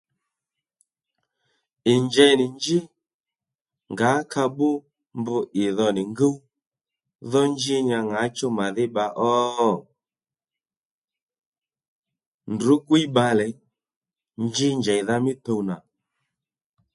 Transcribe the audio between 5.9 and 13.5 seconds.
nì ngúw dho njí nya ŋǎchú màdhí bba ó? Ndrǔ gwíy bbalè